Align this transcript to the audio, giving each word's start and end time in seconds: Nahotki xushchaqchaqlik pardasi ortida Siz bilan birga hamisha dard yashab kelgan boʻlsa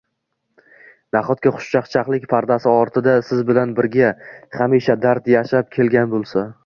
Nahotki 1.15 1.51
xushchaqchaqlik 1.57 2.25
pardasi 2.31 2.69
ortida 2.77 3.13
Siz 3.27 3.43
bilan 3.51 3.75
birga 3.81 4.09
hamisha 4.63 4.97
dard 5.05 5.31
yashab 5.35 5.71
kelgan 5.77 6.11
boʻlsa 6.17 6.49